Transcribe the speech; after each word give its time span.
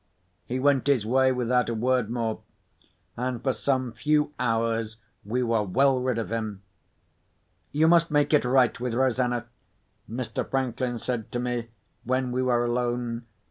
He 0.45 0.57
went 0.57 0.87
his 0.87 1.05
way 1.05 1.31
without 1.31 1.69
a 1.69 1.75
word 1.75 2.09
more—and 2.09 3.43
for 3.43 3.53
some 3.53 3.91
few 3.91 4.33
hours 4.39 4.97
we 5.23 5.43
were 5.43 5.61
well 5.61 6.01
rid 6.01 6.17
of 6.17 6.31
him. 6.31 6.63
"You 7.71 7.87
must 7.87 8.09
make 8.09 8.33
it 8.33 8.43
right 8.43 8.79
with 8.79 8.95
Rosanna," 8.95 9.45
Mr. 10.09 10.49
Franklin 10.49 10.97
said 10.97 11.31
to 11.33 11.39
me, 11.39 11.69
when 12.03 12.31
we 12.31 12.41
were 12.41 12.65
alone. 12.65 13.27